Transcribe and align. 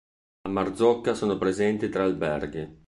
A 0.47 0.49
Marzocca 0.49 1.13
sono 1.13 1.37
presenti 1.37 1.87
tre 1.89 2.01
alberghi. 2.01 2.79